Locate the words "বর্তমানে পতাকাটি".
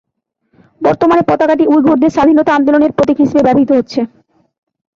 0.81-1.63